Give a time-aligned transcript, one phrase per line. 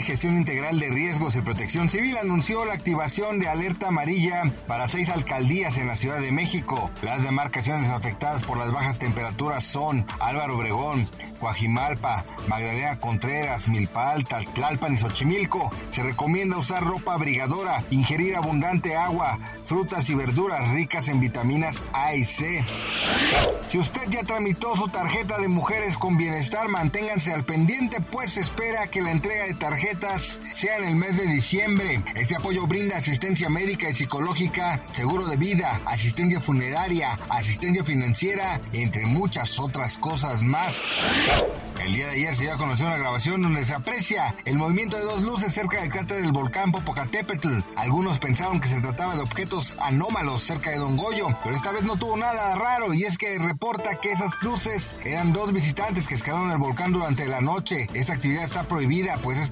[0.00, 5.08] Gestión Integral de Riesgos y Protección Civil anunció la activación de alerta amarilla para seis
[5.08, 6.90] alcaldías en la Ciudad de México.
[7.02, 14.94] Las demarcaciones afectadas por las bajas temperaturas son Álvaro Obregón, Coajimalpa, Magdalena Contreras, Milpalta, Tlalpan
[14.94, 15.70] y Xochimilco.
[15.88, 22.14] Se recomienda usar ropa abrigadora, ingerir abundante agua, frutas y verduras ricas en vitaminas A
[22.14, 22.64] y C.
[23.66, 28.40] Si usted ya tramitó su tarjeta de mujeres con bienestar, manténganse al pendiente, pues se
[28.40, 29.54] espera que la entrega de
[29.94, 32.02] tarjetas sea en el mes de diciembre.
[32.14, 39.06] Este apoyo brinda asistencia médica y psicológica, seguro de vida, asistencia funeraria, asistencia financiera, entre
[39.06, 40.94] muchas otras cosas más.
[41.82, 44.96] El día de ayer se dio a conocer una grabación donde se aprecia el movimiento
[44.96, 47.58] de dos luces cerca del cráter del volcán Popocatépetl.
[47.76, 51.84] Algunos pensaron que se trataba de objetos anómalos cerca de Don Goyo, pero esta vez
[51.84, 56.14] no tuvo nada raro y es que reporta que esas luces eran dos visitantes que
[56.14, 57.88] escalaron el volcán durante la noche.
[57.94, 59.48] Esta actividad está prohibida pues es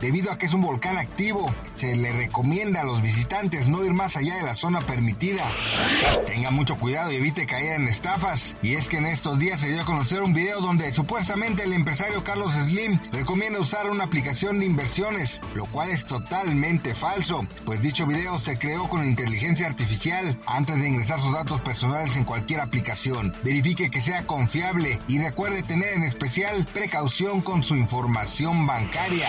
[0.00, 1.52] debido a que es un volcán activo.
[1.72, 5.50] Se le recomienda a los visitantes no ir más allá de la zona permitida.
[6.26, 8.56] Tenga mucho cuidado y evite caer en estafas.
[8.62, 11.72] Y es que en estos días se dio a conocer un video donde supuestamente el
[11.72, 17.82] empresario Carlos Slim recomienda usar una aplicación de inversiones, lo cual es totalmente falso, pues
[17.82, 22.60] dicho video se creó con inteligencia artificial antes de ingresar sus datos personales en cualquier
[22.60, 23.34] aplicación.
[23.42, 29.28] Verifique que sea confiable y recuerde tener en especial precaución con su información bancaria.